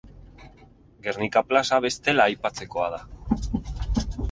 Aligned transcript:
Gernika 1.07 1.43
plaza 1.51 1.79
bestela 1.87 2.27
aipatzekoa 2.31 2.91
da. 2.97 3.03